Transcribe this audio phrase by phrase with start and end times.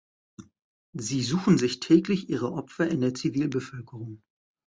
[0.97, 4.23] Sie suchen sich täglich ihre Opfer in der Zivilbevölkerung.